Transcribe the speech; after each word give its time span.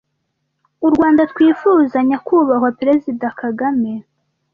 urwanda 0.85 1.21
twifuza 1.31 1.97
nyakubahwa 2.07 2.69
president 2.79 3.23
kagame 3.41 3.91